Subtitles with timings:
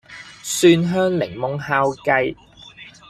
[0.41, 2.35] 蒜香檸檬烤雞